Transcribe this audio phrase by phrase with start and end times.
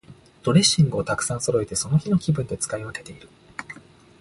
[0.41, 3.29] ドレッシングをたくさんそろえて、その日の気分で使い分けている。